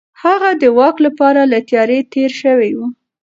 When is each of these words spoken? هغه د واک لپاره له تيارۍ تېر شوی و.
هغه 0.23 0.49
د 0.61 0.63
واک 0.77 0.95
لپاره 1.05 1.41
له 1.51 1.59
تيارۍ 1.69 1.99
تېر 2.13 2.31
شوی 2.41 2.71
و. 2.75 2.79